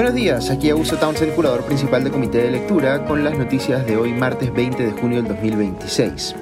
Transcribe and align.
Buenos 0.00 0.14
días, 0.14 0.48
aquí 0.48 0.70
Augusto 0.70 0.96
Townsend, 0.96 1.34
curador 1.34 1.62
principal 1.66 2.02
del 2.02 2.10
Comité 2.10 2.38
de 2.38 2.50
Lectura, 2.50 3.04
con 3.04 3.22
las 3.22 3.36
noticias 3.36 3.86
de 3.86 3.98
hoy, 3.98 4.14
martes 4.14 4.50
20 4.50 4.82
de 4.82 4.92
junio 4.92 5.18
del 5.18 5.28
2026. 5.28 6.36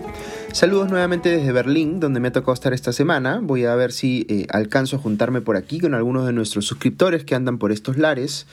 Saludos 0.52 0.88
nuevamente 0.88 1.28
desde 1.28 1.50
Berlín, 1.50 1.98
donde 1.98 2.20
me 2.20 2.30
tocado 2.30 2.52
estar 2.52 2.72
esta 2.72 2.92
semana. 2.92 3.40
Voy 3.42 3.64
a 3.64 3.74
ver 3.74 3.90
si 3.90 4.24
eh, 4.28 4.46
alcanzo 4.50 4.94
a 4.94 4.98
juntarme 5.00 5.40
por 5.40 5.56
aquí 5.56 5.80
con 5.80 5.94
algunos 5.94 6.24
de 6.24 6.32
nuestros 6.32 6.66
suscriptores 6.66 7.24
que 7.24 7.34
andan 7.34 7.58
por 7.58 7.72
estos 7.72 7.98
lares. 7.98 8.46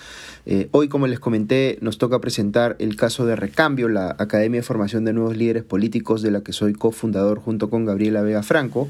Eh, 0.47 0.69
hoy, 0.71 0.87
como 0.87 1.05
les 1.05 1.19
comenté, 1.19 1.77
nos 1.81 1.99
toca 1.99 2.19
presentar 2.19 2.75
el 2.79 2.95
caso 2.95 3.27
de 3.27 3.35
Recambio, 3.35 3.87
la 3.89 4.15
Academia 4.17 4.61
de 4.61 4.63
Formación 4.65 5.05
de 5.05 5.13
Nuevos 5.13 5.37
Líderes 5.37 5.63
Políticos, 5.63 6.23
de 6.23 6.31
la 6.31 6.41
que 6.41 6.51
soy 6.51 6.73
cofundador 6.73 7.41
junto 7.41 7.69
con 7.69 7.85
Gabriela 7.85 8.23
Vega 8.23 8.41
Franco. 8.41 8.87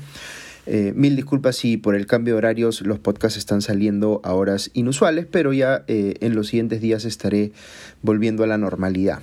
Eh, 0.66 0.94
mil 0.96 1.16
disculpas 1.16 1.56
si 1.56 1.78
por 1.78 1.96
el 1.96 2.06
cambio 2.08 2.34
de 2.34 2.38
horarios 2.40 2.82
los 2.82 3.00
podcasts 3.00 3.38
están 3.38 3.62
saliendo 3.62 4.22
a 4.24 4.34
horas 4.34 4.72
inusuales, 4.74 5.28
pero 5.30 5.54
ya 5.54 5.84
en 5.88 6.36
los 6.36 6.48
siguientes 6.48 6.82
días 6.82 7.06
estaré 7.06 7.52
volviendo 8.02 8.44
a 8.44 8.48
la 8.48 8.58
normalidad. 8.58 9.20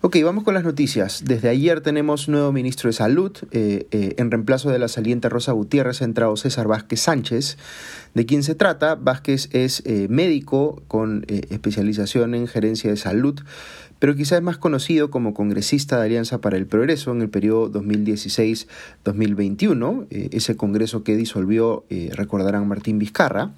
Ok, 0.00 0.16
vamos 0.22 0.44
con 0.44 0.54
las 0.54 0.64
noticias. 0.64 1.22
Desde 1.24 1.48
ayer 1.48 1.80
tenemos 1.80 2.28
nuevo 2.28 2.52
ministro 2.52 2.88
de 2.88 2.92
Salud. 2.92 3.32
Eh, 3.50 3.86
eh, 3.90 4.14
en 4.18 4.30
reemplazo 4.30 4.70
de 4.70 4.78
la 4.78 4.88
saliente 4.88 5.28
Rosa 5.28 5.52
Gutiérrez 5.52 6.02
ha 6.02 6.04
entrado 6.04 6.36
César 6.36 6.68
Vázquez 6.68 7.00
Sánchez. 7.00 7.56
¿De 8.16 8.24
quién 8.24 8.42
se 8.42 8.54
trata? 8.54 8.94
Vázquez 8.94 9.50
es 9.52 9.82
eh, 9.84 10.06
médico 10.08 10.82
con 10.88 11.26
especialización 11.28 12.34
en 12.34 12.46
gerencia 12.46 12.88
de 12.88 12.96
salud 12.96 13.42
pero 13.98 14.14
quizás 14.14 14.38
es 14.38 14.42
más 14.42 14.56
conocido 14.58 15.10
como 15.10 15.34
congresista 15.34 15.98
de 15.98 16.04
Alianza 16.04 16.40
para 16.40 16.56
el 16.56 16.66
Progreso 16.66 17.10
en 17.12 17.22
el 17.22 17.30
periodo 17.30 17.72
2016-2021, 17.72 20.06
eh, 20.10 20.28
ese 20.32 20.56
congreso 20.56 21.02
que 21.02 21.16
disolvió, 21.16 21.86
eh, 21.88 22.10
recordarán, 22.14 22.68
Martín 22.68 22.98
Vizcarra. 22.98 23.52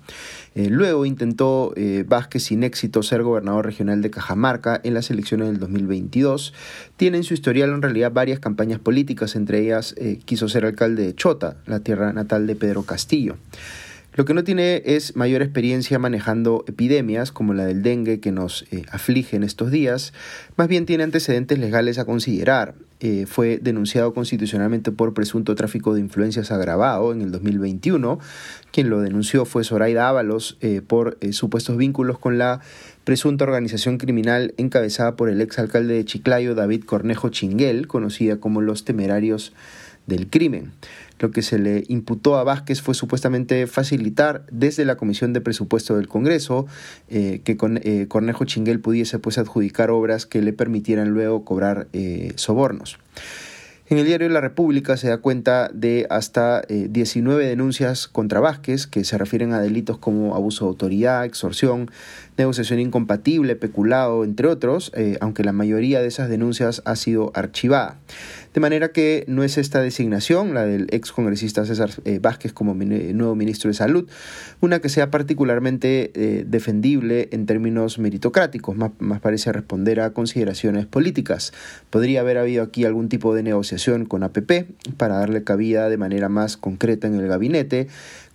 Eh, 0.54 0.68
luego 0.70 1.04
intentó 1.06 1.74
Vázquez 2.06 2.44
sin 2.44 2.62
éxito 2.64 3.02
ser 3.02 3.22
gobernador 3.22 3.66
regional 3.66 4.00
de 4.02 4.10
Cajamarca 4.10 4.80
en 4.82 4.94
las 4.94 5.10
elecciones 5.10 5.48
del 5.48 5.58
2022. 5.58 6.54
Tiene 6.96 7.18
en 7.18 7.24
su 7.24 7.34
historial 7.34 7.68
en 7.70 7.82
realidad 7.82 8.12
varias 8.12 8.40
campañas 8.40 8.80
políticas, 8.80 9.36
entre 9.36 9.60
ellas 9.60 9.94
quiso 10.24 10.48
ser 10.48 10.64
alcalde 10.64 11.04
de 11.04 11.14
Chota, 11.14 11.58
la 11.66 11.80
tierra 11.80 12.12
natal 12.12 12.46
de 12.46 12.56
Pedro 12.56 12.84
Castillo. 12.84 13.36
Lo 14.18 14.24
que 14.24 14.34
no 14.34 14.42
tiene 14.42 14.82
es 14.84 15.14
mayor 15.14 15.42
experiencia 15.42 15.96
manejando 16.00 16.64
epidemias 16.66 17.30
como 17.30 17.54
la 17.54 17.66
del 17.66 17.84
dengue 17.84 18.18
que 18.18 18.32
nos 18.32 18.64
eh, 18.72 18.82
aflige 18.90 19.36
en 19.36 19.44
estos 19.44 19.70
días, 19.70 20.12
más 20.56 20.66
bien 20.66 20.86
tiene 20.86 21.04
antecedentes 21.04 21.60
legales 21.60 22.00
a 22.00 22.04
considerar. 22.04 22.74
Eh, 22.98 23.26
fue 23.28 23.60
denunciado 23.62 24.12
constitucionalmente 24.12 24.90
por 24.90 25.14
presunto 25.14 25.54
tráfico 25.54 25.94
de 25.94 26.00
influencias 26.00 26.50
agravado 26.50 27.12
en 27.12 27.22
el 27.22 27.30
2021. 27.30 28.18
Quien 28.72 28.90
lo 28.90 28.98
denunció 28.98 29.44
fue 29.44 29.62
Zoraida 29.62 30.08
Ábalos 30.08 30.58
eh, 30.62 30.82
por 30.84 31.16
supuestos 31.30 31.76
vínculos 31.76 32.18
con 32.18 32.38
la 32.38 32.60
presunta 33.04 33.44
organización 33.44 33.98
criminal 33.98 34.52
encabezada 34.56 35.14
por 35.14 35.28
el 35.28 35.40
exalcalde 35.40 35.94
de 35.94 36.04
Chiclayo, 36.04 36.56
David 36.56 36.82
Cornejo 36.82 37.28
Chinguel, 37.28 37.86
conocida 37.86 38.38
como 38.38 38.62
los 38.62 38.84
temerarios 38.84 39.52
del 40.08 40.28
crimen. 40.28 40.72
Lo 41.20 41.30
que 41.30 41.42
se 41.42 41.58
le 41.58 41.84
imputó 41.88 42.36
a 42.36 42.44
Vázquez 42.44 42.80
fue 42.80 42.94
supuestamente 42.94 43.66
facilitar 43.66 44.44
desde 44.50 44.84
la 44.84 44.96
Comisión 44.96 45.32
de 45.32 45.40
Presupuesto 45.40 45.96
del 45.96 46.08
Congreso 46.08 46.66
eh, 47.08 47.40
que 47.44 47.56
con, 47.56 47.80
eh, 47.82 48.06
Cornejo 48.08 48.44
Chinguel 48.44 48.80
pudiese 48.80 49.18
pues, 49.18 49.38
adjudicar 49.38 49.90
obras 49.90 50.26
que 50.26 50.42
le 50.42 50.52
permitieran 50.52 51.10
luego 51.10 51.44
cobrar 51.44 51.88
eh, 51.92 52.32
sobornos. 52.36 52.98
En 53.90 53.96
el 53.96 54.04
diario 54.04 54.28
La 54.28 54.42
República 54.42 54.98
se 54.98 55.08
da 55.08 55.16
cuenta 55.16 55.70
de 55.72 56.06
hasta 56.10 56.60
19 56.68 57.46
denuncias 57.46 58.06
contra 58.06 58.38
Vázquez 58.38 58.86
que 58.86 59.02
se 59.02 59.16
refieren 59.16 59.54
a 59.54 59.62
delitos 59.62 59.96
como 59.96 60.34
abuso 60.34 60.66
de 60.66 60.68
autoridad, 60.68 61.24
extorsión, 61.24 61.90
negociación 62.36 62.80
incompatible, 62.80 63.56
peculado, 63.56 64.24
entre 64.24 64.46
otros, 64.46 64.92
aunque 65.22 65.42
la 65.42 65.54
mayoría 65.54 66.02
de 66.02 66.08
esas 66.08 66.28
denuncias 66.28 66.82
ha 66.84 66.96
sido 66.96 67.32
archivada. 67.34 67.98
De 68.58 68.60
manera 68.60 68.88
que 68.88 69.24
no 69.28 69.44
es 69.44 69.56
esta 69.56 69.80
designación, 69.80 70.52
la 70.52 70.66
del 70.66 70.88
ex 70.90 71.12
congresista 71.12 71.64
César 71.64 71.90
eh, 72.04 72.18
Vázquez 72.20 72.52
como 72.52 72.74
nuevo 72.74 73.36
ministro 73.36 73.68
de 73.68 73.74
Salud, 73.74 74.10
una 74.60 74.80
que 74.80 74.88
sea 74.88 75.12
particularmente 75.12 76.10
eh, 76.14 76.44
defendible 76.44 77.28
en 77.30 77.46
términos 77.46 78.00
meritocráticos, 78.00 78.76
más, 78.76 78.90
más 78.98 79.20
parece 79.20 79.52
responder 79.52 80.00
a 80.00 80.12
consideraciones 80.12 80.86
políticas. 80.86 81.52
Podría 81.90 82.22
haber 82.22 82.36
habido 82.36 82.64
aquí 82.64 82.84
algún 82.84 83.08
tipo 83.08 83.32
de 83.32 83.44
negociación 83.44 84.06
con 84.06 84.24
APP 84.24 84.66
para 84.96 85.18
darle 85.18 85.44
cabida 85.44 85.88
de 85.88 85.96
manera 85.96 86.28
más 86.28 86.56
concreta 86.56 87.06
en 87.06 87.14
el 87.14 87.28
gabinete, 87.28 87.86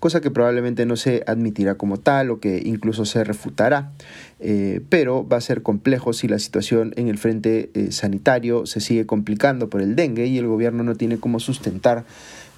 cosa 0.04 0.20
que 0.20 0.32
probablemente 0.32 0.86
no 0.86 0.98
se 0.98 1.24
admitirá 1.28 1.76
como 1.76 1.96
tal 1.96 2.30
o 2.30 2.42
que 2.42 2.62
incluso 2.66 3.06
se 3.06 3.24
refutará. 3.24 3.94
Eh, 4.42 4.82
pero 4.90 5.26
va 5.26 5.38
a 5.38 5.42
ser 5.42 5.62
complejo 5.64 6.12
si 6.12 6.28
la 6.28 6.40
situación 6.40 6.92
en 6.98 7.08
el 7.08 7.18
frente 7.18 7.70
eh, 7.74 7.94
sanitario 7.94 8.66
se 8.66 8.82
sigue 8.82 9.06
complicando 9.06 9.70
por 9.70 9.82
el 9.82 9.96
dengue 9.96 10.26
y 10.26 10.38
el 10.38 10.48
gobierno 10.48 10.84
no 10.84 10.96
tiene 10.96 11.20
cómo 11.20 11.40
sustentar 11.40 12.04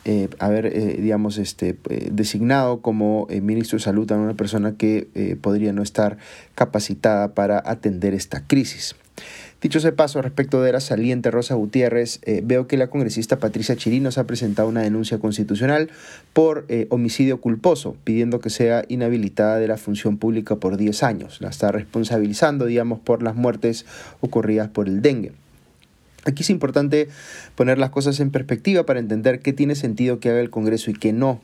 eh, 0.05 0.27
haber, 0.39 0.73
digamos, 0.99 1.37
este, 1.37 1.77
designado 2.09 2.81
como 2.81 3.27
ministro 3.43 3.77
de 3.77 3.83
Salud 3.83 4.11
a 4.11 4.17
una 4.17 4.33
persona 4.33 4.73
que 4.75 5.37
podría 5.39 5.71
no 5.71 5.83
estar 5.83 6.17
capacitada 6.55 7.35
para 7.35 7.61
atender 7.63 8.15
esta 8.15 8.41
crisis. 8.47 8.95
Dicho 9.65 9.79
ese 9.79 9.91
paso, 9.91 10.21
respecto 10.21 10.61
de 10.61 10.71
la 10.71 10.79
saliente 10.79 11.31
Rosa 11.31 11.55
Gutiérrez, 11.55 12.19
eh, 12.21 12.41
veo 12.45 12.67
que 12.67 12.77
la 12.77 12.85
congresista 12.85 13.39
Patricia 13.39 13.75
Chirinos 13.75 14.19
ha 14.19 14.27
presentado 14.27 14.69
una 14.69 14.83
denuncia 14.83 15.17
constitucional 15.17 15.89
por 16.33 16.65
eh, 16.69 16.85
homicidio 16.91 17.41
culposo, 17.41 17.97
pidiendo 18.03 18.39
que 18.39 18.51
sea 18.51 18.85
inhabilitada 18.89 19.57
de 19.57 19.67
la 19.67 19.77
función 19.77 20.17
pública 20.17 20.57
por 20.57 20.77
10 20.77 21.01
años. 21.01 21.41
La 21.41 21.49
está 21.49 21.71
responsabilizando, 21.71 22.67
digamos, 22.67 22.99
por 22.99 23.23
las 23.23 23.35
muertes 23.35 23.87
ocurridas 24.21 24.69
por 24.69 24.87
el 24.87 25.01
dengue. 25.01 25.31
Aquí 26.25 26.43
es 26.43 26.51
importante 26.51 27.07
poner 27.55 27.79
las 27.79 27.89
cosas 27.89 28.19
en 28.19 28.29
perspectiva 28.29 28.85
para 28.85 28.99
entender 28.99 29.39
qué 29.39 29.51
tiene 29.51 29.73
sentido 29.73 30.19
que 30.19 30.29
haga 30.29 30.41
el 30.41 30.51
Congreso 30.51 30.91
y 30.91 30.93
qué 30.93 31.11
no. 31.11 31.41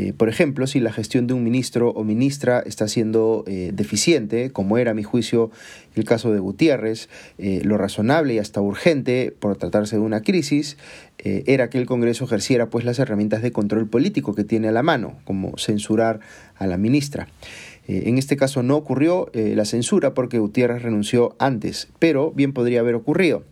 Eh, 0.00 0.12
por 0.16 0.28
ejemplo, 0.28 0.68
si 0.68 0.78
la 0.78 0.92
gestión 0.92 1.26
de 1.26 1.34
un 1.34 1.42
ministro 1.42 1.90
o 1.90 2.04
ministra 2.04 2.62
está 2.64 2.86
siendo 2.86 3.42
eh, 3.48 3.72
deficiente, 3.74 4.52
como 4.52 4.78
era 4.78 4.92
a 4.92 4.94
mi 4.94 5.02
juicio 5.02 5.50
el 5.96 6.04
caso 6.04 6.32
de 6.32 6.38
Gutiérrez, 6.38 7.08
eh, 7.38 7.62
lo 7.64 7.78
razonable 7.78 8.34
y 8.34 8.38
hasta 8.38 8.60
urgente 8.60 9.34
por 9.36 9.56
tratarse 9.56 9.96
de 9.96 10.02
una 10.02 10.22
crisis 10.22 10.76
era 11.24 11.68
que 11.68 11.78
el 11.78 11.86
Congreso 11.86 12.26
ejerciera 12.26 12.70
pues 12.70 12.84
las 12.84 13.00
herramientas 13.00 13.42
de 13.42 13.50
control 13.50 13.88
político 13.88 14.36
que 14.36 14.44
tiene 14.44 14.68
a 14.68 14.72
la 14.72 14.84
mano, 14.84 15.18
como 15.24 15.58
censurar 15.58 16.20
a 16.54 16.68
la 16.68 16.78
ministra. 16.78 17.26
En 17.88 18.18
este 18.18 18.36
caso 18.36 18.62
no 18.62 18.76
ocurrió 18.76 19.28
la 19.34 19.64
censura 19.64 20.14
porque 20.14 20.38
Gutiérrez 20.38 20.80
renunció 20.80 21.34
antes, 21.40 21.88
pero 21.98 22.30
bien 22.30 22.52
podría 22.52 22.78
haber 22.78 22.94
ocurrido. 22.94 23.42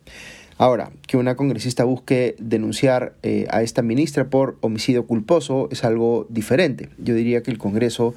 Ahora, 0.59 0.91
que 1.07 1.19
una 1.19 1.37
congresista 1.37 1.85
busque 1.85 2.35
denunciar 2.39 3.15
eh, 3.23 3.47
a 3.51 3.63
esta 3.63 3.83
ministra 3.83 4.31
por 4.31 4.57
homicidio 4.63 5.07
culposo 5.07 5.69
es 5.71 5.85
algo 5.85 6.27
diferente. 6.31 6.89
Yo 6.99 7.15
diría 7.15 7.43
que 7.43 7.51
el 7.51 7.59
Congreso 7.59 8.15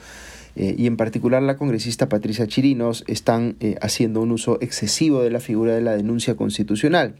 eh, 0.55 0.75
y 0.77 0.87
en 0.87 0.97
particular 0.97 1.41
la 1.43 1.57
congresista 1.57 2.09
Patricia 2.09 2.47
Chirinos 2.47 3.03
están 3.07 3.55
eh, 3.59 3.75
haciendo 3.81 4.21
un 4.21 4.31
uso 4.31 4.57
excesivo 4.61 5.21
de 5.21 5.31
la 5.31 5.39
figura 5.39 5.73
de 5.73 5.81
la 5.81 5.95
denuncia 5.95 6.35
constitucional, 6.35 7.15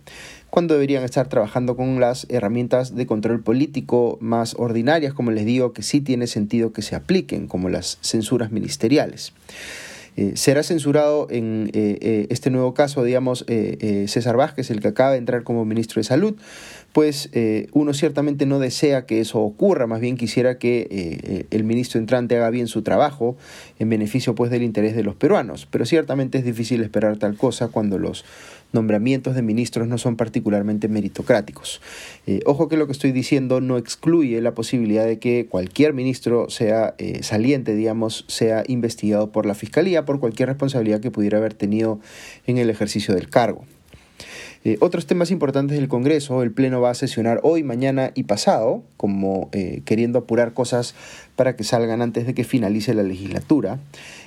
cuando 0.50 0.74
deberían 0.74 1.04
estar 1.04 1.28
trabajando 1.28 1.76
con 1.76 2.00
las 2.00 2.26
herramientas 2.30 2.96
de 2.96 3.06
control 3.06 3.42
político 3.42 4.18
más 4.20 4.56
ordinarias, 4.58 5.14
como 5.14 5.32
les 5.32 5.46
digo, 5.46 5.74
que 5.74 5.84
sí 5.84 6.02
tiene 6.02 6.28
sentido 6.28 6.74
que 6.74 6.82
se 6.82 6.96
apliquen, 6.96 7.48
como 7.48 7.70
las 7.70 8.00
censuras 8.02 8.52
ministeriales. 8.52 9.34
Eh, 10.20 10.34
será 10.36 10.64
censurado 10.64 11.28
en 11.30 11.72
eh, 11.74 11.98
eh, 12.02 12.28
este 12.30 12.50
nuevo 12.50 12.74
caso, 12.74 13.06
digamos, 13.06 13.46
César 14.08 14.36
Vázquez, 14.36 14.70
el 14.70 14.82
que 14.82 14.90
acaba 14.90 15.12
de 15.12 15.18
entrar 15.18 15.44
como 15.44 15.64
ministro 15.64 16.02
de 16.02 16.04
Salud, 16.04 16.36
pues 16.92 17.30
uno 17.72 17.94
ciertamente 17.94 18.46
no 18.46 18.60
desea 18.60 19.06
que 19.06 19.22
eso 19.22 19.40
ocurra, 19.40 19.88
más 19.88 20.02
bien 20.02 20.18
quisiera 20.18 20.58
que 20.58 21.46
el 21.50 21.64
ministro 21.64 22.00
entrante 22.00 22.36
haga 22.36 22.50
bien 22.50 22.68
su 22.68 22.82
trabajo 22.82 23.38
en 23.78 23.90
beneficio 23.90 24.36
pues 24.36 24.52
del 24.52 24.64
interés 24.64 24.96
de 24.96 25.04
los 25.04 25.16
peruanos, 25.16 25.68
pero 25.70 25.86
ciertamente 25.86 26.40
es 26.40 26.44
difícil 26.44 26.82
esperar 26.82 27.18
tal 27.18 27.38
cosa 27.38 27.70
cuando 27.70 27.98
los 27.98 28.26
nombramientos 28.72 29.36
de 29.36 29.42
ministros 29.42 29.88
no 29.88 29.98
son 29.98 30.16
particularmente 30.16 30.88
meritocráticos. 30.88 31.82
Eh, 32.28 32.42
ojo 32.46 32.68
que 32.68 32.78
lo 32.78 32.86
que 32.86 32.92
estoy 32.92 33.12
diciendo 33.12 33.62
no 33.62 33.78
excluye 33.78 34.42
la 34.42 34.54
posibilidad 34.54 35.06
de 35.06 35.20
que 35.20 35.48
cualquier 35.48 35.94
ministro 35.94 36.50
sea 36.50 36.96
eh, 36.98 37.24
saliente, 37.24 37.76
digamos, 37.76 38.26
sea 38.28 38.64
investigado 38.68 39.32
por 39.32 39.46
la 39.46 39.56
Fiscalía 39.56 40.06
por 40.06 40.20
cualquier 40.20 40.50
responsabilidad 40.50 41.00
que 41.00 41.12
pudiera 41.12 41.38
haber 41.38 41.54
tenido 41.54 42.00
en 42.46 42.58
el 42.58 42.70
ejercicio 42.70 43.16
del 43.16 43.30
cargo. 43.30 43.66
Eh, 44.66 44.78
otros 44.82 45.06
temas 45.06 45.32
importantes 45.32 45.78
del 45.78 45.88
Congreso, 45.88 46.44
el 46.44 46.52
Pleno 46.52 46.82
va 46.82 46.90
a 46.90 46.94
sesionar 46.94 47.40
hoy, 47.44 47.64
mañana 47.64 48.12
y 48.14 48.24
pasado, 48.24 48.84
como 48.98 49.50
queriendo 49.86 50.20
apurar 50.20 50.54
cosas 50.54 50.96
para 51.40 51.56
que 51.56 51.64
salgan 51.64 52.02
antes 52.02 52.26
de 52.26 52.34
que 52.34 52.44
finalice 52.44 52.94
la 52.94 53.02
legislatura. 53.02 53.80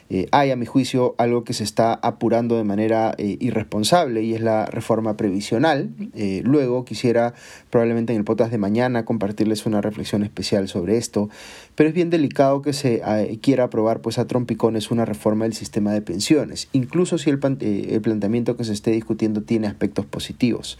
Eh, 0.08 0.28
hay, 0.30 0.50
a 0.50 0.56
mi 0.56 0.64
juicio, 0.64 1.14
algo 1.18 1.44
que 1.44 1.52
se 1.52 1.62
está 1.62 1.92
apurando 1.92 2.56
de 2.56 2.64
manera 2.64 3.14
eh, 3.18 3.36
irresponsable 3.38 4.22
y 4.22 4.34
es 4.34 4.40
la 4.40 4.64
reforma 4.64 5.16
previsional. 5.16 5.90
Eh, 6.14 6.40
luego 6.42 6.86
quisiera, 6.86 7.34
probablemente 7.68 8.14
en 8.14 8.18
el 8.18 8.24
podcast 8.24 8.50
de 8.50 8.56
mañana, 8.56 9.04
compartirles 9.04 9.66
una 9.66 9.82
reflexión 9.82 10.22
especial 10.22 10.68
sobre 10.68 10.96
esto, 10.96 11.28
pero 11.74 11.88
es 11.90 11.94
bien 11.94 12.08
delicado 12.08 12.62
que 12.62 12.72
se 12.72 13.02
quiera 13.42 13.64
aprobar 13.64 14.00
pues, 14.00 14.18
a 14.18 14.26
trompicones 14.26 14.90
una 14.90 15.04
reforma 15.04 15.44
del 15.44 15.52
sistema 15.52 15.92
de 15.92 16.00
pensiones, 16.00 16.68
incluso 16.72 17.18
si 17.18 17.28
el, 17.30 17.40
el 17.60 18.00
planteamiento 18.00 18.56
que 18.56 18.64
se 18.64 18.72
esté 18.72 18.90
discutiendo 18.90 19.42
tiene 19.42 19.66
aspectos 19.66 20.06
positivos. 20.06 20.78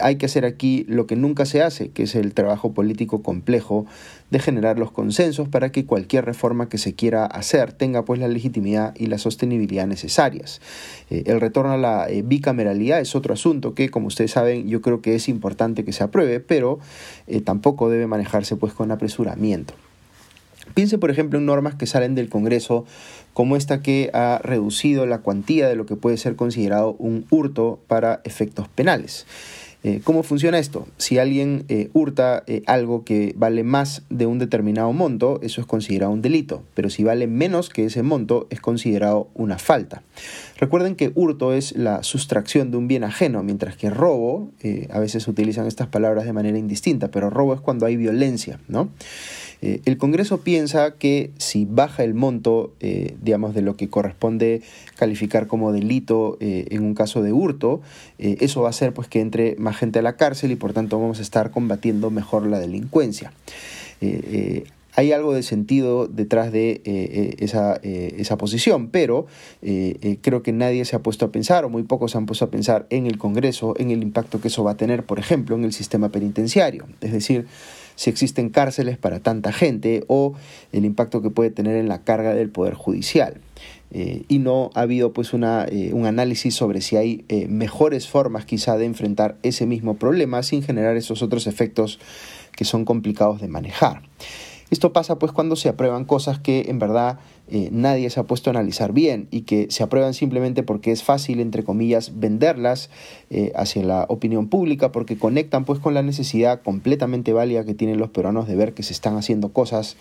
hay 0.00 0.16
que 0.16 0.26
hacer 0.26 0.44
aquí 0.44 0.84
lo 0.88 1.06
que 1.06 1.16
nunca 1.16 1.44
se 1.44 1.62
hace, 1.62 1.90
que 1.90 2.04
es 2.04 2.14
el 2.14 2.34
trabajo 2.34 2.72
político 2.72 3.22
complejo 3.22 3.86
de 4.30 4.38
generar 4.38 4.78
los 4.78 4.92
consensos 4.92 5.48
que 5.68 5.84
cualquier 5.84 6.24
reforma 6.24 6.70
que 6.70 6.78
se 6.78 6.94
quiera 6.94 7.26
hacer 7.26 7.74
tenga 7.74 8.04
pues 8.06 8.18
la 8.18 8.28
legitimidad 8.28 8.94
y 8.96 9.06
la 9.06 9.18
sostenibilidad 9.18 9.86
necesarias. 9.86 10.62
Eh, 11.10 11.24
el 11.26 11.40
retorno 11.40 11.72
a 11.72 11.76
la 11.76 12.08
eh, 12.08 12.22
bicameralidad 12.22 13.00
es 13.00 13.14
otro 13.14 13.34
asunto 13.34 13.74
que, 13.74 13.90
como 13.90 14.06
ustedes 14.06 14.30
saben, 14.30 14.68
yo 14.68 14.80
creo 14.80 15.02
que 15.02 15.14
es 15.14 15.28
importante 15.28 15.84
que 15.84 15.92
se 15.92 16.02
apruebe, 16.02 16.40
pero 16.40 16.78
eh, 17.26 17.42
tampoco 17.42 17.90
debe 17.90 18.06
manejarse 18.06 18.56
pues 18.56 18.72
con 18.72 18.90
apresuramiento. 18.90 19.74
Piense, 20.74 20.98
por 20.98 21.10
ejemplo, 21.10 21.38
en 21.38 21.46
normas 21.46 21.74
que 21.74 21.86
salen 21.86 22.14
del 22.14 22.28
Congreso, 22.28 22.84
como 23.32 23.56
esta 23.56 23.82
que 23.82 24.10
ha 24.12 24.40
reducido 24.42 25.06
la 25.06 25.18
cuantía 25.18 25.68
de 25.68 25.76
lo 25.76 25.86
que 25.86 25.96
puede 25.96 26.16
ser 26.16 26.36
considerado 26.36 26.94
un 26.98 27.26
hurto 27.30 27.80
para 27.86 28.20
efectos 28.24 28.68
penales. 28.68 29.26
Eh, 29.82 30.02
¿Cómo 30.04 30.22
funciona 30.22 30.58
esto? 30.58 30.86
Si 30.98 31.18
alguien 31.18 31.64
eh, 31.68 31.88
hurta 31.94 32.42
eh, 32.46 32.62
algo 32.66 33.04
que 33.04 33.32
vale 33.36 33.64
más 33.64 34.02
de 34.10 34.26
un 34.26 34.38
determinado 34.38 34.92
monto, 34.92 35.40
eso 35.42 35.62
es 35.62 35.66
considerado 35.66 36.12
un 36.12 36.20
delito, 36.20 36.62
pero 36.74 36.90
si 36.90 37.02
vale 37.02 37.26
menos 37.26 37.70
que 37.70 37.86
ese 37.86 38.02
monto, 38.02 38.46
es 38.50 38.60
considerado 38.60 39.28
una 39.34 39.58
falta. 39.58 40.02
Recuerden 40.58 40.96
que 40.96 41.12
hurto 41.14 41.54
es 41.54 41.72
la 41.76 42.02
sustracción 42.02 42.70
de 42.70 42.76
un 42.76 42.88
bien 42.88 43.04
ajeno, 43.04 43.42
mientras 43.42 43.76
que 43.76 43.88
robo, 43.88 44.50
a 44.90 45.00
veces 45.00 45.26
utilizan 45.26 45.66
estas 45.66 45.88
palabras 45.88 46.26
de 46.26 46.34
manera 46.34 46.58
indistinta, 46.58 47.10
pero 47.10 47.30
robo 47.30 47.54
es 47.54 47.60
cuando 47.60 47.86
hay 47.86 47.96
violencia, 47.96 48.60
¿no? 48.68 48.90
Eh, 49.62 49.80
el 49.84 49.98
Congreso 49.98 50.40
piensa 50.40 50.92
que 50.92 51.30
si 51.38 51.66
baja 51.66 52.02
el 52.04 52.14
monto, 52.14 52.72
eh, 52.80 53.16
digamos, 53.22 53.54
de 53.54 53.62
lo 53.62 53.76
que 53.76 53.88
corresponde 53.88 54.62
calificar 54.96 55.46
como 55.46 55.72
delito 55.72 56.36
eh, 56.40 56.66
en 56.70 56.82
un 56.82 56.94
caso 56.94 57.22
de 57.22 57.32
hurto, 57.32 57.80
eso 58.18 58.62
va 58.62 58.68
a 58.68 58.70
hacer 58.70 58.92
pues 58.92 59.08
que 59.08 59.20
entre 59.20 59.56
más 59.56 59.76
gente 59.76 59.98
a 59.98 60.02
la 60.02 60.16
cárcel 60.16 60.50
y 60.50 60.56
por 60.56 60.72
tanto 60.72 61.00
vamos 61.00 61.20
a 61.20 61.22
estar 61.22 61.50
combatiendo 61.50 62.10
mejor 62.10 62.46
la 62.46 62.58
delincuencia 62.58 63.32
hay 65.00 65.12
algo 65.12 65.32
de 65.32 65.42
sentido 65.42 66.06
detrás 66.06 66.52
de 66.52 66.82
esa, 67.38 67.76
esa, 67.82 68.36
posición, 68.36 68.88
pero 68.88 69.26
creo 70.22 70.42
que 70.42 70.52
nadie 70.52 70.84
se 70.84 70.96
ha 70.96 71.00
puesto 71.02 71.24
a 71.26 71.32
pensar, 71.32 71.64
o 71.64 71.68
muy 71.68 71.82
pocos 71.82 72.12
se 72.12 72.18
han 72.18 72.26
puesto 72.26 72.44
a 72.44 72.50
pensar 72.50 72.86
en 72.90 73.06
el 73.06 73.18
Congreso, 73.18 73.74
en 73.78 73.90
el 73.90 74.02
impacto 74.02 74.40
que 74.40 74.48
eso 74.48 74.64
va 74.64 74.72
a 74.72 74.76
tener, 74.76 75.04
por 75.04 75.18
ejemplo, 75.18 75.56
en 75.56 75.64
el 75.64 75.72
sistema 75.72 76.10
penitenciario. 76.10 76.86
Es 77.00 77.12
decir, 77.12 77.46
si 78.00 78.08
existen 78.08 78.48
cárceles 78.48 78.96
para 78.96 79.20
tanta 79.20 79.52
gente 79.52 80.04
o 80.06 80.32
el 80.72 80.86
impacto 80.86 81.20
que 81.20 81.28
puede 81.28 81.50
tener 81.50 81.76
en 81.76 81.86
la 81.86 82.02
carga 82.02 82.34
del 82.34 82.48
Poder 82.48 82.72
Judicial. 82.72 83.34
Eh, 83.92 84.22
y 84.26 84.38
no 84.38 84.70
ha 84.74 84.80
habido 84.80 85.12
pues 85.12 85.32
eh, 85.34 85.90
un 85.92 86.06
análisis 86.06 86.54
sobre 86.54 86.80
si 86.80 86.96
hay 86.96 87.26
eh, 87.28 87.46
mejores 87.48 88.08
formas 88.08 88.46
quizá 88.46 88.78
de 88.78 88.86
enfrentar 88.86 89.36
ese 89.42 89.66
mismo 89.66 89.96
problema 89.96 90.42
sin 90.42 90.62
generar 90.62 90.96
esos 90.96 91.22
otros 91.22 91.46
efectos 91.46 91.98
que 92.56 92.64
son 92.64 92.86
complicados 92.86 93.42
de 93.42 93.48
manejar. 93.48 94.00
Esto 94.70 94.92
pasa 94.92 95.18
pues 95.18 95.32
cuando 95.32 95.56
se 95.56 95.68
aprueban 95.68 96.04
cosas 96.04 96.38
que 96.38 96.66
en 96.68 96.78
verdad 96.78 97.18
eh, 97.48 97.68
nadie 97.72 98.08
se 98.10 98.20
ha 98.20 98.22
puesto 98.22 98.50
a 98.50 98.52
analizar 98.52 98.92
bien 98.92 99.26
y 99.32 99.40
que 99.42 99.66
se 99.70 99.82
aprueban 99.82 100.14
simplemente 100.14 100.62
porque 100.62 100.92
es 100.92 101.02
fácil, 101.02 101.40
entre 101.40 101.64
comillas, 101.64 102.20
venderlas 102.20 102.90
eh, 103.30 103.50
hacia 103.56 103.82
la 103.82 104.06
opinión 104.08 104.48
pública 104.48 104.92
porque 104.92 105.18
conectan 105.18 105.64
pues 105.64 105.80
con 105.80 105.94
la 105.94 106.02
necesidad 106.02 106.62
completamente 106.62 107.32
válida 107.32 107.64
que 107.64 107.74
tienen 107.74 107.98
los 107.98 108.10
peruanos 108.10 108.46
de 108.46 108.54
ver 108.54 108.72
que 108.72 108.84
se 108.84 108.92
están 108.92 109.16
haciendo 109.16 109.48
cosas 109.48 109.96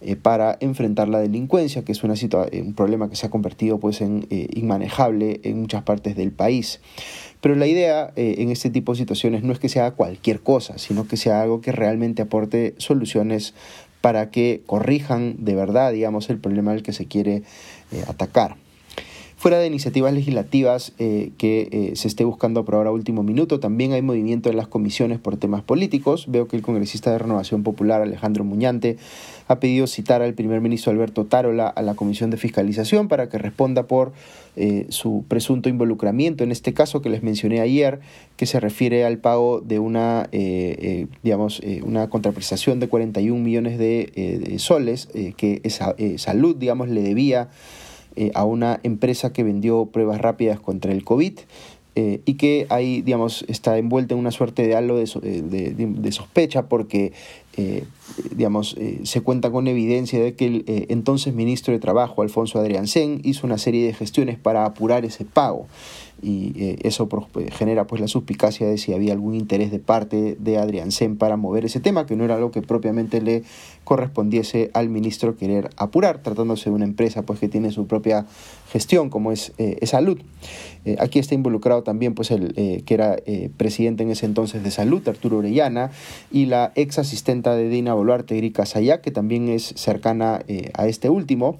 eh, 0.00 0.16
para 0.16 0.56
enfrentar 0.60 1.08
la 1.08 1.20
delincuencia, 1.20 1.84
que 1.84 1.92
es 1.92 2.02
una 2.02 2.14
un 2.14 2.74
problema 2.74 3.08
que 3.08 3.14
se 3.14 3.26
ha 3.26 3.30
convertido 3.30 3.78
pues 3.78 4.00
en 4.00 4.26
inmanejable 4.30 5.40
en 5.44 5.60
muchas 5.60 5.84
partes 5.84 6.16
del 6.16 6.32
país. 6.32 6.80
Pero 7.40 7.54
la 7.54 7.68
idea 7.68 8.12
en 8.16 8.50
este 8.50 8.68
tipo 8.70 8.92
de 8.92 8.98
situaciones 8.98 9.44
no 9.44 9.52
es 9.52 9.60
que 9.60 9.68
sea 9.68 9.92
cualquier 9.92 10.40
cosa, 10.40 10.78
sino 10.78 11.06
que 11.06 11.16
sea 11.16 11.40
algo 11.40 11.60
que 11.60 11.70
realmente 11.70 12.22
aporte 12.22 12.74
soluciones 12.78 13.54
para 14.00 14.30
que 14.30 14.62
corrijan 14.66 15.44
de 15.44 15.54
verdad, 15.54 15.92
digamos, 15.92 16.30
el 16.30 16.38
problema 16.38 16.72
al 16.72 16.82
que 16.82 16.92
se 16.92 17.06
quiere 17.06 17.42
eh, 17.92 18.04
atacar. 18.06 18.56
Fuera 19.38 19.60
de 19.60 19.68
iniciativas 19.68 20.12
legislativas 20.12 20.94
eh, 20.98 21.30
que 21.38 21.68
eh, 21.70 21.92
se 21.94 22.08
esté 22.08 22.24
buscando 22.24 22.58
aprobar 22.58 22.88
a 22.88 22.90
último 22.90 23.22
minuto, 23.22 23.60
también 23.60 23.92
hay 23.92 24.02
movimiento 24.02 24.50
en 24.50 24.56
las 24.56 24.66
comisiones 24.66 25.20
por 25.20 25.36
temas 25.36 25.62
políticos. 25.62 26.24
Veo 26.26 26.48
que 26.48 26.56
el 26.56 26.62
congresista 26.62 27.12
de 27.12 27.18
Renovación 27.18 27.62
Popular, 27.62 28.02
Alejandro 28.02 28.42
Muñante, 28.42 28.96
ha 29.46 29.60
pedido 29.60 29.86
citar 29.86 30.22
al 30.22 30.34
primer 30.34 30.60
ministro 30.60 30.90
Alberto 30.90 31.24
Tarola 31.24 31.68
a 31.68 31.82
la 31.82 31.94
Comisión 31.94 32.30
de 32.30 32.36
Fiscalización 32.36 33.06
para 33.06 33.28
que 33.28 33.38
responda 33.38 33.84
por 33.84 34.12
eh, 34.56 34.86
su 34.88 35.24
presunto 35.28 35.68
involucramiento, 35.68 36.42
en 36.42 36.50
este 36.50 36.74
caso 36.74 37.00
que 37.00 37.08
les 37.08 37.22
mencioné 37.22 37.60
ayer, 37.60 38.00
que 38.36 38.44
se 38.44 38.58
refiere 38.58 39.04
al 39.04 39.18
pago 39.18 39.60
de 39.60 39.78
una, 39.78 40.28
digamos, 41.22 41.62
una 41.84 42.10
contraprestación 42.10 42.80
de 42.80 42.88
41 42.88 43.40
millones 43.40 43.78
de, 43.78 44.56
soles 44.58 45.08
que 45.36 45.60
esa, 45.62 45.94
Salud, 46.16 46.56
digamos, 46.56 46.88
le 46.88 47.02
debía 47.02 47.50
eh, 48.16 48.30
a 48.34 48.44
una 48.44 48.80
empresa 48.82 49.32
que 49.32 49.42
vendió 49.42 49.86
pruebas 49.86 50.20
rápidas 50.20 50.60
contra 50.60 50.92
el 50.92 51.04
COVID 51.04 51.38
eh, 51.94 52.20
y 52.24 52.34
que 52.34 52.66
ahí, 52.68 53.02
digamos, 53.02 53.44
está 53.48 53.76
envuelta 53.78 54.14
en 54.14 54.20
una 54.20 54.30
suerte 54.30 54.66
de 54.66 54.76
halo 54.76 54.96
de, 54.96 55.72
de, 55.72 56.12
sospecha 56.12 56.68
porque 56.68 57.12
digamos, 58.36 58.76
se 59.02 59.20
cuenta 59.20 59.50
con 59.50 59.66
evidencia 59.66 60.22
de 60.22 60.34
que 60.34 60.46
el 60.46 60.64
entonces 60.88 61.34
ministro 61.34 61.72
de 61.72 61.80
Trabajo, 61.80 62.22
Alfonso 62.22 62.60
Adriancén, 62.60 63.20
hizo 63.24 63.48
una 63.48 63.58
serie 63.58 63.84
de 63.84 63.94
gestiones 63.94 64.38
para 64.38 64.64
apurar 64.64 65.04
ese 65.04 65.24
pago 65.24 65.66
y 66.20 66.52
eh, 66.56 66.78
eso 66.82 67.08
eh, 67.38 67.50
genera 67.50 67.86
pues 67.86 68.00
la 68.00 68.08
suspicacia 68.08 68.66
de 68.66 68.78
si 68.78 68.92
había 68.92 69.12
algún 69.12 69.34
interés 69.34 69.70
de 69.70 69.78
parte 69.78 70.36
de 70.38 70.58
Adrián 70.58 70.92
Sen 70.92 71.16
para 71.16 71.36
mover 71.36 71.64
ese 71.64 71.80
tema, 71.80 72.06
que 72.06 72.16
no 72.16 72.24
era 72.24 72.34
algo 72.34 72.50
que 72.50 72.62
propiamente 72.62 73.20
le 73.20 73.44
correspondiese 73.84 74.70
al 74.74 74.88
ministro 74.88 75.36
querer 75.36 75.70
apurar, 75.76 76.22
tratándose 76.22 76.70
de 76.70 76.76
una 76.76 76.84
empresa 76.84 77.22
pues 77.22 77.38
que 77.38 77.48
tiene 77.48 77.70
su 77.70 77.86
propia 77.86 78.26
gestión 78.70 79.10
como 79.10 79.32
es, 79.32 79.52
eh, 79.58 79.78
Salud. 79.86 80.20
aquí 80.98 81.18
está 81.18 81.34
involucrado 81.34 81.82
también 81.82 82.14
pues 82.14 82.30
el 82.30 82.54
que 82.84 82.94
era 82.94 83.16
presidente 83.56 84.02
en 84.02 84.10
ese 84.10 84.26
entonces 84.26 84.62
de 84.62 84.70
Salud, 84.70 85.06
Arturo 85.06 85.38
Orellana, 85.38 85.90
y 86.30 86.46
la 86.46 86.72
ex 86.76 86.98
asistenta 86.98 87.54
de 87.54 87.68
Dina 87.68 87.94
Boluarte, 87.94 88.38
Erika 88.38 88.64
Sayá, 88.64 89.00
que 89.00 89.10
también 89.10 89.48
es 89.48 89.74
cercana 89.76 90.40
a 90.74 90.86
este 90.86 91.10
último. 91.10 91.58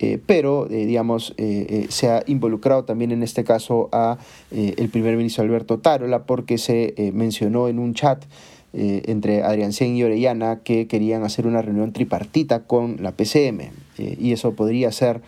Eh, 0.00 0.18
pero 0.24 0.68
eh, 0.70 0.86
digamos 0.86 1.34
eh, 1.36 1.86
se 1.88 2.10
ha 2.10 2.24
involucrado 2.26 2.84
también 2.84 3.12
en 3.12 3.22
este 3.22 3.44
caso 3.44 3.88
a 3.92 4.18
el 4.50 4.88
primer 4.88 5.16
ministro 5.16 5.44
Alberto 5.44 5.78
Tarola 5.78 6.24
porque 6.24 6.58
se 6.58 6.94
mencionó 7.12 7.68
en 7.68 7.78
un 7.78 7.94
chat 7.94 8.24
entre 8.72 9.44
Adrián 9.44 9.72
Sen 9.72 9.96
y 9.96 10.02
Orellana 10.02 10.60
que 10.64 10.88
querían 10.88 11.22
hacer 11.22 11.46
una 11.46 11.62
reunión 11.62 11.92
tripartita 11.92 12.64
con 12.64 12.96
la 13.00 13.12
PCM 13.12 13.70
y 13.98 14.32
eso 14.32 14.54
podría 14.54 14.90
ser 14.90 15.20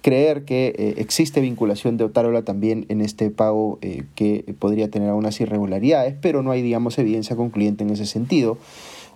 creer 0.00 0.44
que 0.44 0.94
existe 0.96 1.40
vinculación 1.40 1.96
de 1.96 2.04
Otárola 2.04 2.42
también 2.42 2.86
en 2.88 3.00
este 3.00 3.30
pago 3.30 3.78
que 4.14 4.54
podría 4.58 4.90
tener 4.90 5.08
algunas 5.08 5.40
irregularidades, 5.40 6.14
pero 6.20 6.42
no 6.42 6.50
hay, 6.50 6.62
digamos, 6.62 6.98
evidencia 6.98 7.36
concluyente 7.36 7.84
en 7.84 7.90
ese 7.90 8.06
sentido. 8.06 8.58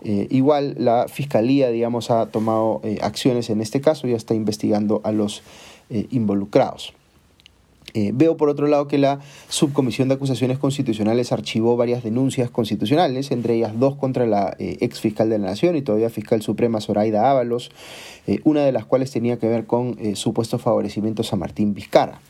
Eh, 0.03 0.29
igual 0.31 0.75
la 0.79 1.07
Fiscalía, 1.09 1.71
digamos, 1.71 2.11
ha 2.11 2.27
tomado 2.27 2.81
eh, 2.85 2.99
acciones 3.03 3.51
en 3.51 3.61
este 3.61 3.81
caso 3.81 4.07
y 4.07 4.13
está 4.13 4.35
investigando 4.35 5.01
a 5.05 5.13
los 5.13 5.43
eh, 7.95 8.11
veo 8.15 8.37
por 8.37 8.49
otro 8.49 8.67
lado 8.67 8.89
que 8.89 8.99
la 8.99 9.21
Subcomisión 9.49 10.09
de 10.09 10.15
Acusaciones 10.15 10.59
Constitucionales 10.59 11.33
archivó 11.33 11.77
varias 11.77 12.03
denuncias 12.03 12.51
constitucionales, 12.51 13.31
entre 13.31 13.55
ellas 13.55 13.79
dos 13.79 13.97
contra 13.97 14.27
la 14.27 14.57
ex 14.59 15.01
fiscal 15.01 15.31
de 15.31 15.39
la 15.39 15.49
Nación 15.49 15.77
y 15.77 15.83
todavía 15.83 16.11
fiscal 16.11 16.43
suprema 16.43 16.81
Zoraida 16.81 17.31
Ábalos, 17.31 17.71
una 18.45 18.63
de 18.63 18.73
las 18.73 18.85
cuales 18.85 19.11
tenía 19.11 19.39
que 19.39 19.49
ver 19.49 19.67
con 19.67 19.97
supuestos 20.15 20.61
favorecimientos 20.61 21.33
a 21.33 21.37
Martín 21.37 21.75
Vizcarra. 21.75 22.21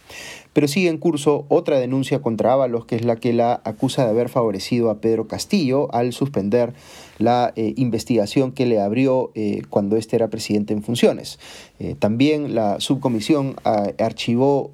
Pero 0.59 0.67
sigue 0.67 0.89
en 0.89 0.99
curso 0.99 1.45
otra 1.47 1.79
denuncia 1.79 2.21
contra 2.21 2.53
Ábalos, 2.53 2.85
que 2.85 2.97
es 2.97 3.05
la 3.05 3.15
que 3.15 3.33
la 3.33 3.61
acusa 3.63 4.03
de 4.03 4.11
haber 4.11 4.29
favorecido 4.29 4.91
a 4.91 5.01
Pedro 5.01 5.29
Castillo 5.29 5.89
al 5.95 6.13
suspender 6.13 6.75
la 7.19 7.53
eh, 7.55 7.75
investigación 7.77 8.51
que 8.51 8.67
le 8.67 8.81
abrió 8.81 9.31
eh, 9.37 9.63
cuando 9.71 9.97
éste 9.97 10.17
era 10.17 10.27
presidente 10.31 10.73
en 10.73 10.83
funciones. 10.83 11.39
Eh, 11.79 11.95
también 11.97 12.57
la 12.57 12.81
subcomisión 12.81 13.55
archivó 13.99 14.73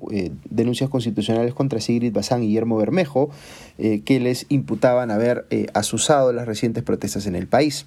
denuncias 0.48 0.88
constitucionales 0.88 1.52
contra 1.52 1.80
Sigrid 1.80 2.14
Bazán 2.14 2.42
y 2.42 2.46
Guillermo 2.46 2.78
Bermejo, 2.78 3.28
eh, 3.76 4.02
que 4.04 4.20
les 4.20 4.46
imputaban 4.50 5.10
haber 5.10 5.46
eh, 5.50 5.66
asusado 5.74 6.32
las 6.32 6.46
recientes 6.46 6.84
protestas 6.84 7.26
en 7.26 7.34
el 7.34 7.48
país. 7.48 7.86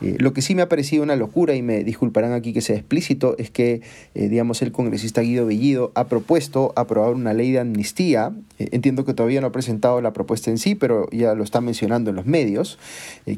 Eh, 0.00 0.14
lo 0.20 0.32
que 0.32 0.40
sí 0.40 0.54
me 0.54 0.62
ha 0.62 0.68
parecido 0.68 1.02
una 1.02 1.16
locura, 1.16 1.56
y 1.56 1.62
me 1.62 1.82
disculparán 1.82 2.32
aquí 2.32 2.52
que 2.52 2.60
sea 2.60 2.76
explícito, 2.76 3.34
es 3.36 3.50
que, 3.50 3.80
digamos, 4.14 4.62
el 4.62 4.70
congresista 4.70 5.22
Guido 5.22 5.44
Bellido 5.46 5.90
ha 5.96 6.06
propuesto 6.06 6.72
aprobar 6.76 7.14
una 7.14 7.32
ley 7.32 7.50
de 7.50 7.58
amnistía. 7.58 8.34
entiendo 8.58 9.04
que 9.04 9.14
todavía 9.14 9.40
no 9.40 9.48
ha 9.48 9.52
presentado 9.52 10.00
la 10.00 10.12
propuesta 10.12 10.50
en 10.50 10.58
sí, 10.58 10.76
pero 10.76 11.08
ya 11.10 11.34
lo 11.34 11.42
está 11.42 11.60
mencionando 11.60 12.10
en 12.10 12.16
los 12.16 12.26
medios. 12.26 12.78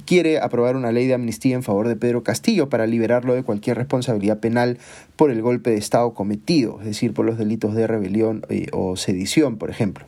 quiere 0.05 0.41
aprobar 0.41 0.77
una 0.77 0.93
ley 0.93 1.07
de 1.07 1.15
amnistía 1.15 1.55
en 1.55 1.63
favor 1.63 1.89
de 1.89 1.97
Pedro 1.97 2.23
Castillo 2.23 2.69
para 2.69 2.87
liberarlo 2.87 3.35
de 3.35 3.45
cualquier 3.45 3.79
responsabilidad 3.79 4.41
penal 4.41 4.77
por 5.17 5.31
el 5.31 5.41
golpe 5.41 5.71
de 5.71 5.79
Estado 5.79 6.13
cometido, 6.13 6.81
es 6.81 6.87
decir, 6.87 7.15
por 7.15 7.25
los 7.25 7.39
delitos 7.39 7.75
de 7.75 7.87
rebelión 7.87 8.43
o 8.73 8.97
sedición, 8.97 9.57
por 9.57 9.71
ejemplo. 9.71 10.05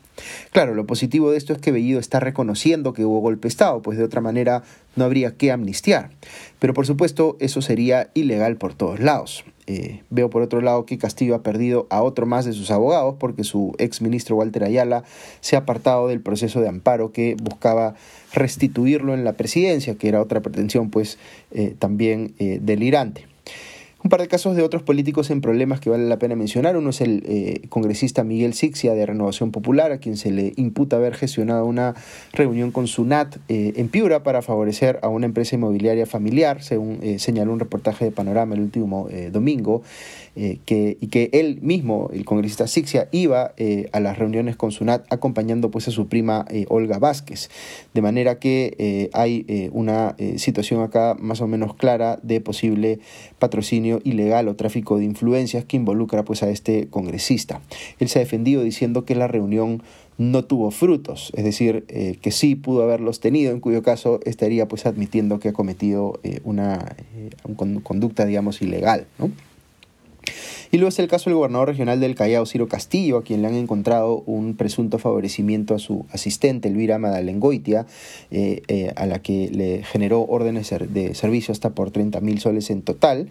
Claro, 0.52 0.74
lo 0.74 0.86
positivo 0.86 1.30
de 1.30 1.38
esto 1.38 1.52
es 1.52 1.58
que 1.58 1.72
Bellido 1.72 2.00
está 2.00 2.20
reconociendo 2.20 2.92
que 2.92 3.04
hubo 3.04 3.20
golpe 3.20 3.42
de 3.42 3.48
Estado, 3.48 3.82
pues 3.82 3.98
de 3.98 4.04
otra 4.04 4.20
manera 4.20 4.62
no 4.96 5.04
habría 5.04 5.36
que 5.36 5.52
amnistiar. 5.52 6.10
Pero 6.58 6.74
por 6.74 6.86
supuesto 6.86 7.36
eso 7.40 7.62
sería 7.62 8.10
ilegal 8.14 8.56
por 8.56 8.74
todos 8.74 9.00
lados. 9.00 9.44
Eh, 9.66 10.02
veo 10.10 10.30
por 10.30 10.42
otro 10.42 10.60
lado 10.60 10.84
que 10.84 10.98
Castillo 10.98 11.36
ha 11.36 11.44
perdido 11.44 11.86
a 11.90 12.02
otro 12.02 12.26
más 12.26 12.44
de 12.44 12.52
sus 12.52 12.72
abogados 12.72 13.14
porque 13.20 13.44
su 13.44 13.72
ex 13.78 14.02
ministro 14.02 14.34
Walter 14.34 14.64
Ayala 14.64 15.04
se 15.40 15.54
ha 15.54 15.60
apartado 15.60 16.08
del 16.08 16.20
proceso 16.20 16.60
de 16.60 16.68
amparo 16.68 17.12
que 17.12 17.36
buscaba 17.40 17.94
restituirlo 18.32 19.14
en 19.14 19.22
la 19.22 19.34
presidencia, 19.34 19.94
que 19.94 20.08
era 20.08 20.20
otra 20.20 20.40
pretensión 20.40 20.90
pues 20.90 21.18
eh, 21.52 21.76
también 21.78 22.34
eh, 22.40 22.58
delirante. 22.60 23.29
Un 24.02 24.08
par 24.08 24.22
de 24.22 24.28
casos 24.28 24.56
de 24.56 24.62
otros 24.62 24.82
políticos 24.82 25.30
en 25.30 25.42
problemas 25.42 25.78
que 25.78 25.90
vale 25.90 26.08
la 26.08 26.18
pena 26.18 26.34
mencionar. 26.34 26.74
Uno 26.74 26.88
es 26.88 27.02
el 27.02 27.22
eh, 27.26 27.60
congresista 27.68 28.24
Miguel 28.24 28.54
Sixia 28.54 28.94
de 28.94 29.04
Renovación 29.04 29.50
Popular, 29.50 29.92
a 29.92 29.98
quien 29.98 30.16
se 30.16 30.30
le 30.30 30.54
imputa 30.56 30.96
haber 30.96 31.14
gestionado 31.14 31.66
una 31.66 31.94
reunión 32.32 32.70
con 32.70 32.86
SUNAT 32.86 33.36
eh, 33.50 33.74
en 33.76 33.88
Piura 33.88 34.22
para 34.22 34.40
favorecer 34.40 34.98
a 35.02 35.08
una 35.08 35.26
empresa 35.26 35.56
inmobiliaria 35.56 36.06
familiar, 36.06 36.62
según 36.62 37.00
eh, 37.02 37.18
señaló 37.18 37.52
un 37.52 37.60
reportaje 37.60 38.06
de 38.06 38.10
Panorama 38.10 38.54
el 38.54 38.62
último 38.62 39.08
domingo, 39.30 39.82
que, 40.34 40.96
y 41.00 41.08
que 41.08 41.28
él 41.32 41.58
mismo, 41.60 42.08
el 42.14 42.24
congresista 42.24 42.66
Sixia, 42.66 43.08
iba 43.10 43.52
a 43.92 44.00
las 44.00 44.18
reuniones 44.18 44.56
con 44.56 44.70
SUNAT 44.70 45.04
acompañando 45.12 45.70
pues, 45.70 45.88
a 45.88 45.90
su 45.90 46.06
prima 46.06 46.46
Olga 46.68 46.98
Vázquez. 46.98 47.50
De 47.92 48.00
manera 48.00 48.38
que 48.38 49.10
hay 49.12 49.70
una 49.72 50.14
situación 50.36 50.82
acá 50.82 51.16
más 51.18 51.40
o 51.40 51.46
menos 51.46 51.74
clara 51.74 52.18
de 52.22 52.40
posible 52.40 53.00
patrocinio 53.38 53.89
ilegal 54.04 54.46
o 54.48 54.54
tráfico 54.54 54.98
de 54.98 55.04
influencias 55.04 55.64
que 55.64 55.76
involucra 55.76 56.24
pues, 56.24 56.42
a 56.42 56.50
este 56.50 56.86
congresista. 56.88 57.60
Él 57.98 58.08
se 58.08 58.20
ha 58.20 58.22
defendido 58.22 58.62
diciendo 58.62 59.04
que 59.04 59.16
la 59.16 59.26
reunión 59.26 59.82
no 60.18 60.44
tuvo 60.44 60.70
frutos, 60.70 61.32
es 61.34 61.44
decir, 61.44 61.86
eh, 61.88 62.18
que 62.20 62.30
sí 62.30 62.54
pudo 62.54 62.82
haberlos 62.82 63.20
tenido, 63.20 63.52
en 63.52 63.60
cuyo 63.60 63.82
caso 63.82 64.20
estaría 64.26 64.68
pues 64.68 64.84
admitiendo 64.84 65.40
que 65.40 65.48
ha 65.48 65.52
cometido 65.54 66.20
eh, 66.22 66.40
una, 66.44 66.94
eh, 67.16 67.30
conducta, 67.82 68.26
digamos, 68.26 68.60
ilegal. 68.60 69.06
¿no? 69.18 69.30
Y 70.72 70.76
luego 70.76 70.90
es 70.90 70.98
el 71.00 71.08
caso 71.08 71.28
del 71.28 71.36
gobernador 71.36 71.68
regional 71.68 71.98
del 71.98 72.14
Callao, 72.14 72.46
Ciro 72.46 72.68
Castillo, 72.68 73.18
a 73.18 73.22
quien 73.24 73.42
le 73.42 73.48
han 73.48 73.54
encontrado 73.54 74.22
un 74.26 74.54
presunto 74.54 74.98
favorecimiento 74.98 75.74
a 75.74 75.80
su 75.80 76.06
asistente, 76.12 76.68
Elvira 76.68 76.98
Madalengoitia, 76.98 77.86
eh, 78.30 78.62
eh, 78.68 78.92
a 78.94 79.06
la 79.06 79.20
que 79.20 79.50
le 79.50 79.82
generó 79.82 80.22
órdenes 80.22 80.72
de 80.90 81.14
servicio 81.14 81.50
hasta 81.50 81.70
por 81.70 81.90
30 81.90 82.20
mil 82.20 82.38
soles 82.38 82.70
en 82.70 82.82
total, 82.82 83.28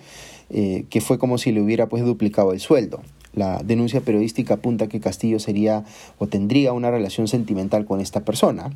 eh, 0.49 0.83
que 0.89 0.99
fue 0.99 1.17
como 1.17 1.37
si 1.37 1.53
le 1.53 1.61
hubiera 1.61 1.87
pues 1.87 2.03
duplicado 2.03 2.51
el 2.51 2.59
sueldo. 2.59 3.01
La 3.39 3.61
denuncia 3.63 4.01
periodística 4.01 4.55
apunta 4.55 4.87
que 4.87 4.99
Castillo 4.99 5.39
sería 5.39 5.85
o 6.17 6.27
tendría 6.27 6.73
una 6.73 6.91
relación 6.91 7.29
sentimental 7.29 7.85
con 7.85 8.01
esta 8.01 8.25
persona. 8.25 8.69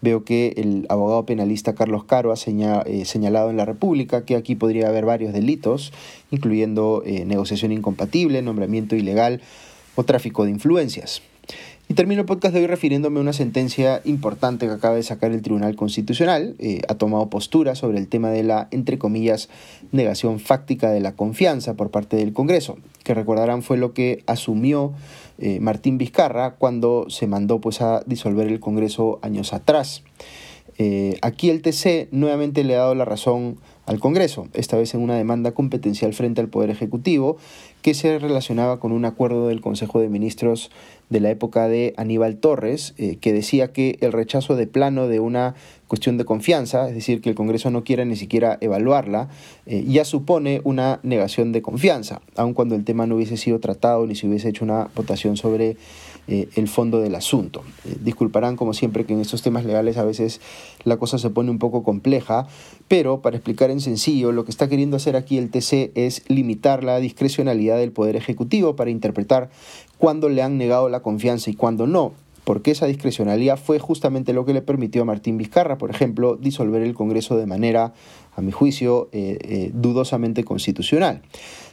Veo 0.00 0.24
que 0.24 0.54
el 0.56 0.86
abogado 0.88 1.26
penalista 1.26 1.74
Carlos 1.74 2.04
Caro 2.04 2.32
ha 2.32 2.36
eh, 2.86 3.04
señalado 3.04 3.50
en 3.50 3.58
la 3.58 3.66
República 3.66 4.24
que 4.24 4.34
aquí 4.34 4.54
podría 4.54 4.88
haber 4.88 5.04
varios 5.04 5.34
delitos, 5.34 5.92
incluyendo 6.30 7.02
eh, 7.04 7.26
negociación 7.26 7.72
incompatible, 7.72 8.40
nombramiento 8.40 8.96
ilegal 8.96 9.42
o 9.96 10.04
tráfico 10.04 10.46
de 10.46 10.52
influencias. 10.52 11.20
Y 11.88 11.94
termino 11.94 12.22
el 12.22 12.26
podcast 12.26 12.54
de 12.54 12.60
hoy 12.60 12.66
refiriéndome 12.66 13.18
a 13.18 13.22
una 13.22 13.34
sentencia 13.34 14.00
importante 14.06 14.66
que 14.66 14.72
acaba 14.72 14.96
de 14.96 15.02
sacar 15.02 15.30
el 15.30 15.42
Tribunal 15.42 15.76
Constitucional. 15.76 16.56
Eh, 16.58 16.80
ha 16.88 16.94
tomado 16.94 17.28
postura 17.28 17.74
sobre 17.74 17.98
el 17.98 18.08
tema 18.08 18.30
de 18.30 18.42
la, 18.44 18.66
entre 18.70 18.98
comillas, 18.98 19.50
negación 19.92 20.40
fáctica 20.40 20.90
de 20.90 21.00
la 21.00 21.12
confianza 21.12 21.74
por 21.74 21.90
parte 21.90 22.16
del 22.16 22.32
Congreso, 22.32 22.78
que 23.06 23.14
recordarán 23.14 23.62
fue 23.62 23.76
lo 23.76 23.94
que 23.94 24.24
asumió 24.26 24.92
eh, 25.38 25.60
Martín 25.60 25.96
Vizcarra 25.96 26.56
cuando 26.56 27.06
se 27.08 27.28
mandó 27.28 27.60
pues, 27.60 27.80
a 27.80 28.02
disolver 28.04 28.48
el 28.48 28.58
Congreso 28.58 29.20
años 29.22 29.52
atrás. 29.52 30.02
Eh, 30.78 31.16
aquí 31.22 31.48
el 31.48 31.62
TC 31.62 32.08
nuevamente 32.10 32.64
le 32.64 32.74
ha 32.74 32.80
dado 32.80 32.96
la 32.96 33.04
razón 33.04 33.58
al 33.86 34.00
Congreso, 34.00 34.48
esta 34.52 34.76
vez 34.76 34.92
en 34.94 35.00
una 35.00 35.14
demanda 35.14 35.52
competencial 35.52 36.12
frente 36.12 36.40
al 36.40 36.48
Poder 36.48 36.70
Ejecutivo 36.70 37.36
que 37.80 37.94
se 37.94 38.18
relacionaba 38.18 38.80
con 38.80 38.90
un 38.90 39.04
acuerdo 39.04 39.46
del 39.46 39.60
Consejo 39.60 40.00
de 40.00 40.08
Ministros 40.08 40.72
de 41.08 41.20
la 41.20 41.30
época 41.30 41.68
de 41.68 41.94
Aníbal 41.96 42.36
Torres, 42.36 42.94
eh, 42.98 43.16
que 43.20 43.32
decía 43.32 43.72
que 43.72 43.98
el 44.00 44.12
rechazo 44.12 44.56
de 44.56 44.66
plano 44.66 45.06
de 45.06 45.20
una 45.20 45.54
cuestión 45.86 46.18
de 46.18 46.24
confianza, 46.24 46.88
es 46.88 46.94
decir, 46.94 47.20
que 47.20 47.28
el 47.28 47.36
Congreso 47.36 47.70
no 47.70 47.84
quiera 47.84 48.04
ni 48.04 48.16
siquiera 48.16 48.58
evaluarla, 48.60 49.28
eh, 49.66 49.84
ya 49.86 50.04
supone 50.04 50.60
una 50.64 50.98
negación 51.04 51.52
de 51.52 51.62
confianza, 51.62 52.22
aun 52.34 52.54
cuando 52.54 52.74
el 52.74 52.84
tema 52.84 53.06
no 53.06 53.16
hubiese 53.16 53.36
sido 53.36 53.60
tratado 53.60 54.04
ni 54.06 54.16
se 54.16 54.26
hubiese 54.26 54.48
hecho 54.48 54.64
una 54.64 54.88
votación 54.96 55.36
sobre 55.36 55.76
eh, 56.28 56.48
el 56.56 56.66
fondo 56.66 56.98
del 56.98 57.14
asunto. 57.14 57.62
disculparán, 58.00 58.56
como 58.56 58.74
siempre, 58.74 59.04
que 59.04 59.12
en 59.12 59.20
estos 59.20 59.42
temas 59.42 59.64
legales 59.64 59.96
a 59.96 60.04
veces 60.04 60.40
la 60.82 60.96
cosa 60.96 61.18
se 61.18 61.30
pone 61.30 61.52
un 61.52 61.60
poco 61.60 61.84
compleja, 61.84 62.48
pero 62.88 63.22
para 63.22 63.36
explicar 63.36 63.70
en 63.70 63.80
sencillo, 63.80 64.32
lo 64.32 64.44
que 64.44 64.50
está 64.50 64.68
queriendo 64.68 64.96
hacer 64.96 65.14
aquí 65.14 65.38
el 65.38 65.50
TC 65.50 65.92
es 65.94 66.24
limitar 66.28 66.82
la 66.82 66.98
discrecionalidad 66.98 67.78
del 67.78 67.92
Poder 67.92 68.16
Ejecutivo 68.16 68.74
para 68.74 68.90
interpretar 68.90 69.50
cuándo 69.98 70.28
le 70.28 70.42
han 70.42 70.58
negado 70.58 70.88
la 70.88 71.00
confianza 71.00 71.50
y 71.50 71.54
cuándo 71.54 71.86
no, 71.86 72.12
porque 72.44 72.70
esa 72.70 72.86
discrecionalidad 72.86 73.58
fue 73.58 73.80
justamente 73.80 74.32
lo 74.32 74.44
que 74.44 74.52
le 74.52 74.62
permitió 74.62 75.02
a 75.02 75.04
Martín 75.04 75.36
Vizcarra, 75.36 75.78
por 75.78 75.90
ejemplo, 75.90 76.36
disolver 76.36 76.80
el 76.82 76.94
Congreso 76.94 77.36
de 77.36 77.44
manera, 77.44 77.92
a 78.36 78.40
mi 78.40 78.52
juicio, 78.52 79.08
eh, 79.10 79.38
eh, 79.40 79.70
dudosamente 79.74 80.44
constitucional. 80.44 81.22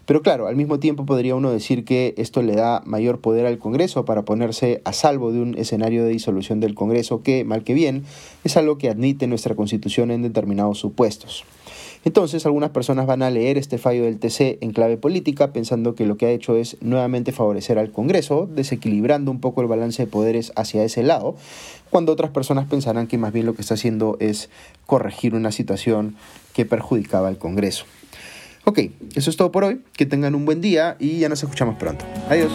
Pero 0.05 0.21
claro, 0.21 0.47
al 0.47 0.55
mismo 0.55 0.79
tiempo 0.79 1.05
podría 1.05 1.35
uno 1.35 1.51
decir 1.51 1.85
que 1.85 2.15
esto 2.17 2.41
le 2.41 2.55
da 2.55 2.81
mayor 2.85 3.19
poder 3.19 3.45
al 3.45 3.59
Congreso 3.59 4.03
para 4.03 4.23
ponerse 4.23 4.81
a 4.83 4.93
salvo 4.93 5.31
de 5.31 5.41
un 5.41 5.55
escenario 5.57 6.03
de 6.03 6.09
disolución 6.09 6.59
del 6.59 6.73
Congreso 6.73 7.21
que, 7.21 7.45
mal 7.45 7.63
que 7.63 7.73
bien, 7.73 8.03
es 8.43 8.57
algo 8.57 8.77
que 8.79 8.89
admite 8.89 9.27
nuestra 9.27 9.55
Constitución 9.55 10.09
en 10.09 10.23
determinados 10.23 10.79
supuestos. 10.79 11.45
Entonces, 12.05 12.45
algunas 12.45 12.71
personas 12.71 13.05
van 13.05 13.23
a 13.23 13.29
leer 13.29 13.57
este 13.57 13.77
fallo 13.77 14.03
del 14.03 14.19
TC 14.19 14.57
en 14.61 14.71
clave 14.71 14.97
política 14.97 15.53
pensando 15.53 15.95
que 15.95 16.05
lo 16.05 16.17
que 16.17 16.25
ha 16.25 16.31
hecho 16.31 16.57
es 16.57 16.77
nuevamente 16.81 17.31
favorecer 17.31 17.79
al 17.79 17.91
Congreso, 17.91 18.47
desequilibrando 18.51 19.31
un 19.31 19.39
poco 19.39 19.61
el 19.61 19.67
balance 19.67 20.03
de 20.03 20.07
poderes 20.07 20.51
hacia 20.55 20.83
ese 20.83 21.03
lado, 21.03 21.35
cuando 21.89 22.11
otras 22.11 22.31
personas 22.31 22.67
pensarán 22.67 23.07
que 23.07 23.17
más 23.17 23.31
bien 23.31 23.45
lo 23.45 23.53
que 23.53 23.61
está 23.61 23.75
haciendo 23.75 24.17
es 24.19 24.49
corregir 24.85 25.35
una 25.35 25.51
situación 25.51 26.15
que 26.53 26.65
perjudicaba 26.65 27.27
al 27.27 27.37
Congreso. 27.37 27.85
Ok, 28.65 28.79
eso 29.15 29.29
es 29.29 29.35
todo 29.35 29.51
por 29.51 29.65
hoy. 29.65 29.81
Que 29.93 30.05
tengan 30.05 30.35
un 30.35 30.45
buen 30.45 30.61
día 30.61 30.95
y 30.99 31.19
ya 31.19 31.29
nos 31.29 31.43
escuchamos 31.43 31.75
pronto. 31.75 32.05
Adiós. 32.29 32.51